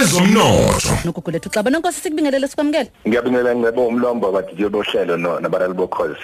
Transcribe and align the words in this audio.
ezomnotho. 0.00 0.90
Nokugulethu 1.04 1.50
xaba 1.50 1.70
nonkosi 1.70 2.00
sikubingelele 2.00 2.48
sikwamukele. 2.48 2.90
Ngiyabingelela 3.06 3.54
ngcebo 3.54 3.86
umlombo 3.86 4.32
bathi 4.32 4.68
bohlelo 4.68 5.16
no 5.16 5.40
nabalali 5.40 5.74
bokhozi. 5.74 6.18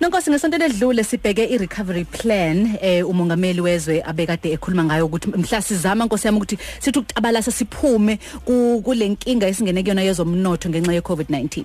Nonkosi 0.00 0.30
ngesonto 0.30 0.58
ledlule 0.58 1.04
sibheke 1.04 1.44
i-recovery 1.44 2.04
plan 2.04 2.78
eh 2.80 3.08
umongameli 3.08 3.60
wezwe 3.60 4.02
abekade 4.02 4.52
ekhuluma 4.52 4.84
ngayo 4.84 5.06
ukuthi 5.06 5.28
mhla 5.28 5.62
sizama 5.62 6.04
nkosi 6.04 6.26
yami 6.26 6.38
ukuthi 6.38 6.58
sithi 6.80 6.98
ukucabalasa 6.98 7.52
siphume 7.52 8.18
kule 8.44 9.08
nkinga 9.08 9.48
esingene 9.48 9.82
kuyona 9.82 10.02
yezomnotho 10.02 10.68
ngenxa 10.68 10.92
ye-covid-19 10.92 11.64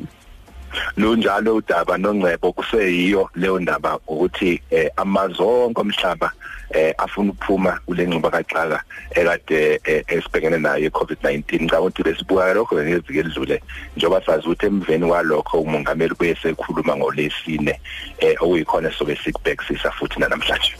lunjalo 0.97 1.55
udaba 1.55 1.97
nongcebo 1.97 2.51
kuseyiyo 2.51 3.29
leyo 3.35 3.59
ndaba 3.59 3.99
ukuthi 4.07 4.61
eh, 4.69 4.89
amazonke 4.97 5.81
omhlaba 5.81 6.31
eh 6.71 6.93
afuna 6.97 7.31
ukuphuma 7.31 7.79
kule 7.85 8.05
nqoba 8.05 8.29
kaxaka 8.29 8.83
ekade 9.11 9.81
eh, 9.83 10.03
esibhekene 10.07 10.57
nayo 10.57 10.89
iCovid-19 10.89 11.61
ngicabanga 11.61 11.79
ukuthi 11.81 12.03
besibuka 12.03 12.53
lokho 12.53 12.75
ngeviki 12.75 13.19
elidlule 13.19 13.61
njengoba 13.97 14.25
sazi 14.25 14.45
ukuthi 14.45 14.65
emveni 14.65 15.07
kwalokho 15.07 15.61
umongameli 15.61 16.15
kuyesekhuluma 16.15 16.97
ngolesine 16.97 17.79
eh 18.19 18.35
okuyikhona 18.41 18.91
sobe 18.91 19.15
sikubhekisisa 19.15 19.91
futhi 19.91 20.19
namhlanje 20.19 20.73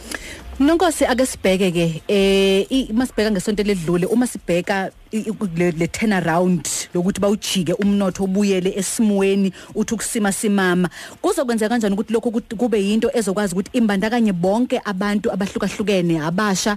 Nonkosi 0.60 1.06
ake 1.08 1.24
sibheke 1.24 1.70
ke 1.72 2.02
eh 2.06 2.88
masibheka 2.92 3.30
ngesonto 3.32 3.62
ledlule 3.64 4.04
uma 4.12 4.26
sibheka 4.26 4.90
le 5.10 5.86
turn 5.88 6.12
around 6.12 6.68
lokuthi 6.92 7.18
bawujike 7.18 7.72
umnotho 7.80 8.24
ubuyele 8.24 8.76
esimweni 8.76 9.52
uthi 9.74 9.94
ukusima 9.94 10.30
simama. 10.32 10.90
Kuzokwenzeka 11.22 11.68
kanjani 11.70 11.94
ukuthi 11.94 12.12
lokho 12.12 12.30
kube 12.58 12.76
yinto 12.76 13.10
ezokwazi 13.14 13.54
ukuthi 13.54 13.70
imbandakanye 13.72 14.32
bonke 14.32 14.78
abantu 14.84 15.32
abahlukahlukene 15.32 16.20
abasha 16.20 16.76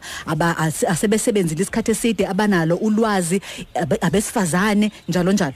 asebesebenzile 0.88 1.62
isikhathi 1.62 1.92
eside 1.92 2.26
abanalo 2.28 2.76
ulwazi 2.78 3.42
abesifazane 4.02 4.92
njalo 5.10 5.32
njalo? 5.34 5.56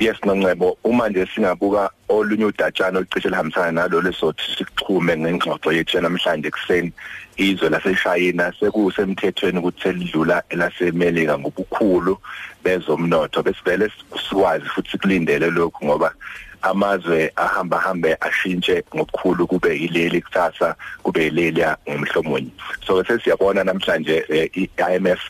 Yes 0.00 0.16
noncebo 0.24 0.78
uma 0.84 1.08
nje 1.08 1.26
singabuka 1.34 1.90
olunye 2.08 2.44
udatshana 2.44 2.98
olucishe 2.98 3.28
lihambisana 3.28 3.72
nalo 3.72 4.00
lesothi 4.00 4.42
sikuxhume 4.56 5.16
ngengxoxo 5.16 5.72
yethu 5.72 6.00
namhlanje 6.00 6.48
ekseni 6.48 6.92
izwe 7.36 7.68
laseShayina 7.68 8.52
sekusemthethweni 8.60 9.58
ukuthi 9.58 9.82
selidlula 9.82 10.42
elasemelika 10.50 11.38
ngobukhulu 11.38 12.18
bezomnotho. 12.64 13.42
Besivele 13.42 13.90
sikwazi 14.28 14.64
futhi 14.64 14.90
sikulindele 14.90 15.50
lokhu 15.50 15.84
ngoba 15.84 16.14
amazwe 16.62 17.32
ahamba 17.36 17.78
hambe 17.78 18.16
ashintshe 18.20 18.84
ngokukhulu 18.94 19.46
kube 19.46 19.76
ileli 19.76 20.20
kusasa 20.20 20.74
kube 21.02 21.26
ileli 21.26 21.64
ngomhlomonyi 21.88 22.52
so 22.86 23.04
sesiyabona 23.04 23.64
namhlanje 23.64 24.24
eh, 24.28 24.50
i-IMF 24.54 25.20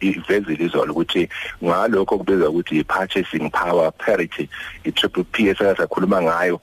ivezile 0.00 0.64
izolo 0.64 0.92
ukuthi 0.92 1.28
ngalokho 1.64 2.18
kubizwa 2.18 2.48
ukuthi 2.48 2.84
purchasing 2.84 3.50
power 3.50 3.92
parity 3.92 4.48
i-triple 4.84 5.24
P 5.24 5.48
esakhuluma 5.48 6.22
ngayo 6.22 6.60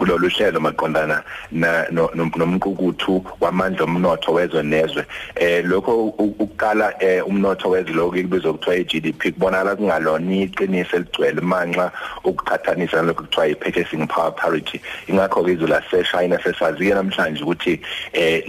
kulolu 0.00 0.28
hlelo 0.28 0.60
maqondana 0.60 1.22
nomqukuthu 1.52 3.22
wamandla 3.40 3.84
omnotho 3.84 4.32
wezwe 4.32 4.62
nezwe. 4.62 5.04
Eh 5.36 5.64
lokho 5.64 6.14
ukuqala 6.18 6.94
eh, 7.02 7.26
umnotho 7.26 7.70
wezwe 7.70 7.92
lokho 7.92 8.10
kubizwa 8.10 8.52
kuthiwa 8.52 8.76
iGDP 8.76 9.34
kubonakala 9.34 9.76
kungalona 9.76 10.34
iqiniso 10.34 10.96
eligcwele 10.96 11.40
manxa 11.40 11.92
ukuqhathanisa 12.24 13.02
lokho 13.02 13.22
kuthiwa 13.22 13.48
ipurchasing 13.48 14.06
power 14.08 14.32
parity. 14.32 14.80
Ingakho 15.08 15.44
ke 15.44 15.52
izulu 15.52 15.72
laseChina 15.72 16.42
sesaziye 16.42 16.94
namhlanje 16.94 17.42
ukuthi 17.42 17.80
eh 18.12 18.42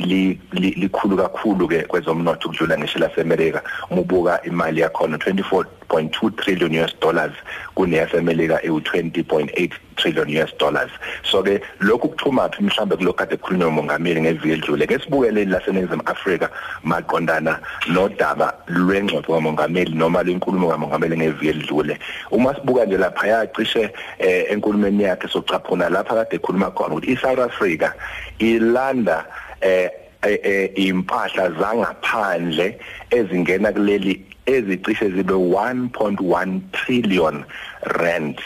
likhulu 0.53 1.17
kakhulu 1.17 1.67
ke 1.67 1.83
kwezomnotho 1.83 2.47
kudlula 2.49 2.77
ngisho 2.77 2.99
laseAmerica 2.99 3.61
umubuka 3.89 4.39
imali 4.43 4.81
yakho 4.81 5.07
24 5.07 5.65
6.2 5.91 6.35
trillion 6.35 6.83
US 6.83 6.93
dollars 7.01 7.33
kuneyasemelika 7.75 8.59
ewu20.8 8.63 9.71
trillion 9.95 10.37
US 10.37 10.51
dollars. 10.57 10.91
So 11.23 11.43
ke 11.43 11.61
lokhu 11.79 12.09
kuthuma 12.09 12.49
phi 12.49 12.63
mhlambe 12.63 12.95
kulokade 12.95 13.37
kukhulunywa 13.37 13.67
umongameli 13.67 14.21
ngeviki 14.21 14.51
edlule. 14.51 14.87
Ke 14.87 14.99
sibukeleni 14.99 15.51
laseNingizimu 15.51 16.01
Afrika 16.05 16.49
maqondana 16.83 17.59
nodaba 17.87 18.53
lwengxoxo 18.67 19.33
kamongameli 19.33 19.93
noma 19.93 20.23
lenkulumo 20.23 20.69
kamongameli 20.69 21.17
ngeviki 21.17 21.49
edlule. 21.49 21.99
Uma 22.31 22.55
sibuka 22.55 22.85
nje 22.85 22.97
lapha 22.97 23.27
yacishe 23.27 23.93
eh, 24.19 24.45
enkulumweni 24.51 25.03
yakhe 25.03 25.27
socaphuna 25.27 25.89
lapha 25.89 26.15
kade 26.15 26.35
ekhuluma 26.35 26.71
khona 26.71 26.95
ukuthi 26.95 27.11
iSouth 27.11 27.39
Africa 27.39 27.93
ilanda 28.39 29.25
eh 29.61 29.89
impahla 30.75 31.49
zangaphandle 31.59 32.79
ezingena 33.11 33.71
kuleli 33.71 34.21
ezicishe 34.45 35.09
zibe 35.09 35.33
1.1 35.33 36.59
trillion 36.71 37.43
rand. 37.81 38.41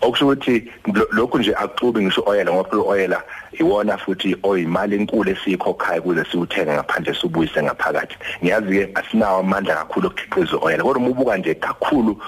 Okusho 0.00 0.26
ukuthi 0.26 0.70
lokhu 1.12 1.38
nje 1.38 1.54
akuxubi 1.54 2.02
ngisho 2.02 2.22
oyela 2.26 2.52
ngoba 2.52 2.70
phela 2.70 2.82
oyela 2.82 3.22
iwona 3.52 3.98
futhi 3.98 4.36
oyimali 4.42 4.96
enkulu 4.96 5.30
esikhokhayo 5.30 6.02
kuze 6.02 6.24
siwuthenga 6.24 6.74
ngaphandle 6.74 7.14
subuyise 7.14 7.62
ngaphakathi. 7.62 8.16
Ngiyazi 8.42 8.72
ke 8.74 8.90
asinawo 8.94 9.40
amandla 9.40 9.74
kakhulu 9.74 10.06
okukhiqiza 10.06 10.56
oyela 10.60 10.82
kodwa 10.82 11.02
umubuka 11.02 11.36
nje 11.36 11.54
kakhulu 11.54 12.22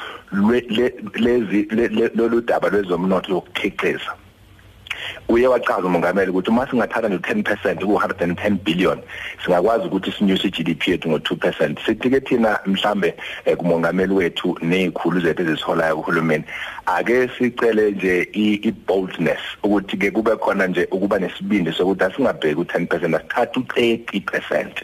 lezi 1.15 1.69
lolu 2.15 2.41
daba 2.41 2.69
lwezomnotho 2.69 3.33
lokukhiqiza. 3.33 4.22
Uye 5.29 5.47
wachaza 5.47 5.87
umongameli 5.87 6.31
ukuthi 6.31 6.51
uma 6.51 6.71
singathatha 6.71 7.09
nje 7.09 7.17
10% 7.17 7.85
ku 7.85 7.93
110 7.93 8.51
billion 8.65 8.99
singakwazi 9.45 9.87
ukuthi 9.87 10.13
sinyuse 10.13 10.49
iGDP 10.49 10.89
yethu 10.89 11.09
ngo2% 11.09 11.87
sithi 11.87 12.11
ke 12.11 12.21
thina 12.21 12.59
mhlambe 12.67 13.15
eh, 13.45 13.57
kumongameli 13.57 14.13
wethu 14.13 14.59
nezikhulu 14.63 15.21
zethu 15.21 15.43
ezisiholayo 15.43 15.97
kuhulumeni. 15.97 16.45
Ake 16.87 17.29
sicele 17.39 17.91
nje 17.91 18.29
i-boldness 18.33 19.41
ukuthi 19.63 19.97
ke 19.97 20.11
kube 20.11 20.37
khona 20.37 20.67
nje 20.67 20.89
ukuba 20.91 21.19
nesibindi 21.19 21.73
sokuthi 21.73 22.05
asingabheki 22.05 22.61
u10% 22.61 23.17
asithathe 23.17 23.61
u30% 23.61 24.83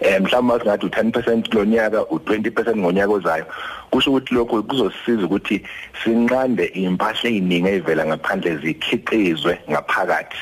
eh 0.00 0.20
mhlawumbe 0.20 0.58
singathi 0.58 0.86
u10% 0.86 1.48
kulonyaka 1.48 1.98
u20% 1.98 2.76
ngonyaka 2.76 3.12
ozayo 3.12 3.46
kusho 3.90 4.10
ukuthi 4.10 4.34
lokho 4.34 4.62
kuzosisiza 4.62 5.24
ukuthi 5.24 5.62
sinqande 6.04 6.64
impahla 6.64 7.30
eziningi 7.30 7.68
ezivela 7.68 8.06
ngaphandle 8.06 8.56
zikhiqizwe 8.62 9.58
ngaphakathi. 9.70 10.38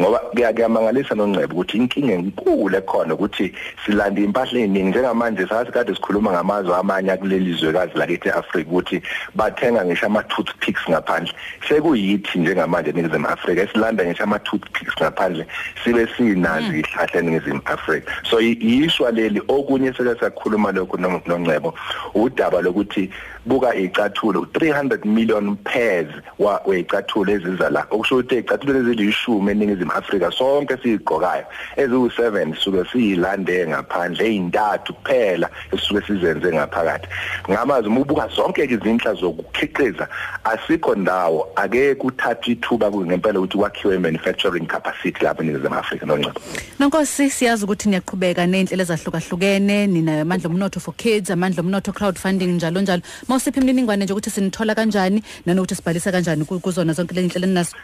Ngoba 0.00 0.18
kuyamangalisa 0.18 1.14
nongcebo 1.14 1.54
ukuthi 1.54 1.76
inkinga 1.78 2.12
enkulu 2.12 2.76
ekhona 2.76 3.14
ukuthi 3.14 3.52
silanda 3.84 4.20
impahla 4.20 4.60
eziningi 4.60 4.90
njengamanje 4.90 5.46
sathi 5.46 5.72
kade 5.72 5.94
sikhuluma 5.94 6.30
ngamazwe 6.32 6.76
amanye 6.76 7.12
akuleli 7.12 7.54
zwekazi 7.54 7.98
lakithi 7.98 8.28
eAfrika 8.28 8.70
ukuthi 8.70 9.02
bathenga 9.34 9.84
ngisho 9.84 10.06
ama 10.06 10.22
toothpicks 10.22 10.88
ngaphandle. 10.88 11.32
Sekuyithi 11.68 12.38
njengamanje 12.38 12.90
eNingizimu 12.90 13.28
Afrika 13.28 13.62
esilanda 13.62 14.04
ngisho 14.04 14.22
ama 14.22 14.38
toothpicks 14.38 14.94
ngaphandle 15.00 15.46
sibe 15.84 16.08
sinazi 16.16 16.66
hmm. 16.66 16.78
ihlahla 16.78 17.20
eNingizimu 17.20 17.60
Afrika. 17.64 18.12
So 18.30 18.40
yishwa 18.40 19.10
leli 19.10 19.42
okunye 19.48 19.92
seke 19.92 20.20
sakhuluma 20.20 20.72
lokho 20.72 20.96
nongcebo 20.96 21.74
udaba 22.14 22.60
lokuthi 22.60 23.10
buka 23.46 23.74
icathulo 23.74 24.40
300 24.40 25.04
million 25.04 25.56
pairs 25.56 26.08
wa 26.38 26.60
wecathulo 26.66 27.32
eziza 27.32 27.70
la. 27.70 27.86
Okusho 27.90 28.16
ukuthi 28.16 28.38
icathulo 28.38 28.78
ezilishumi 28.78 29.54
eningizimu 29.64 29.92
Afrika 29.92 30.30
sonke 30.30 30.76
sigqokayo. 30.76 31.44
Eziwu7 31.76 32.56
suke 32.56 32.84
siyilande 32.92 33.66
ngaphandle 33.66 34.26
ezintathu 34.26 34.94
kuphela 34.94 35.48
esuke 35.72 36.06
sizenze 36.06 36.52
ngaphakathi. 36.52 37.08
Ngamazi 37.50 37.88
ubuka 37.88 38.28
zonke 38.28 38.64
izinhla 38.64 39.14
zokukhiqiza 39.14 40.08
asikho 40.44 40.94
ndawo 40.94 41.48
ake 41.56 41.94
kuthatha 41.94 42.50
ithuba 42.50 42.90
ngempela 42.90 43.40
ukuthi 43.40 43.58
kwakhiwe 43.58 43.98
manufacturing 43.98 44.66
capacity 44.66 45.24
lapha 45.24 45.42
eningizimu 45.42 45.74
Afrika. 45.74 46.06
Noncebo 46.06 46.40
Nonkosi 46.78 47.30
siyazi 47.30 47.64
ukuthi 47.64 47.88
niyaqhubeka 47.88 48.46
nezinhlelo 48.46 48.82
ezahlukahlukene 48.82 49.86
nina 49.86 50.20
amandla 50.20 50.50
omnotho 50.50 50.80
for 50.80 50.94
kids 50.94 51.30
amandla 51.30 51.62
omnotho 51.62 51.92
crowdfunding 51.92 52.56
njalo 52.56 52.80
njalo. 52.80 53.02
Mawusiphi 53.28 53.60
imininingwane 53.60 54.04
nje 54.04 54.12
ukuthi 54.12 54.30
sinithola 54.30 54.74
kanjani 54.74 55.22
nanokuthi 55.46 55.74
sibhalisa 55.74 56.12
kanjani 56.12 56.44
kuzona 56.44 56.92
zonke 56.92 57.14
lezi 57.14 57.28
zinhlelo 57.28 57.46
eninazo? 57.46 57.76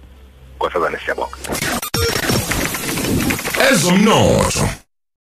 Nkosazana 0.56 0.98
siyabonga. 0.98 1.36
Ezomnotho. 3.70 4.69